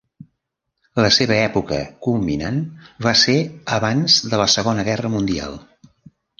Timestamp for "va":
3.09-3.15